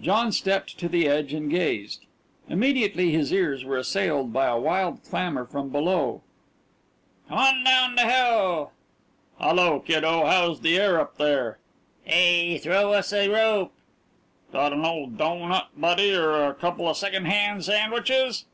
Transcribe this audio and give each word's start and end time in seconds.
John 0.00 0.32
stepped 0.32 0.76
to 0.80 0.88
the 0.88 1.06
edge 1.06 1.32
and 1.32 1.48
gazed. 1.48 2.04
Immediately 2.48 3.12
his 3.12 3.30
ears 3.32 3.64
were 3.64 3.76
assailed 3.76 4.32
by 4.32 4.46
a 4.46 4.58
wild 4.58 5.04
clamor 5.04 5.44
from 5.46 5.68
below. 5.68 6.22
"Come 7.28 7.38
on 7.38 7.62
down 7.62 7.94
to 7.94 8.02
Hell!" 8.02 8.72
"Hello, 9.40 9.78
kiddo, 9.78 10.26
how's 10.26 10.62
the 10.62 10.76
air 10.76 10.98
up 10.98 11.16
there?" 11.16 11.58
"Hey! 12.02 12.58
Throw 12.58 12.92
us 12.92 13.12
a 13.12 13.28
rope!" 13.28 13.72
"Got 14.50 14.72
an 14.72 14.84
old 14.84 15.16
doughnut, 15.16 15.68
Buddy, 15.76 16.12
or 16.12 16.46
a 16.48 16.54
couple 16.54 16.88
of 16.88 16.96
second 16.96 17.26
hand 17.26 17.64
sandwiches?" 17.64 18.46